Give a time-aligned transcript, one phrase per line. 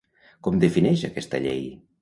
[0.47, 1.65] Com defineix aquesta llei?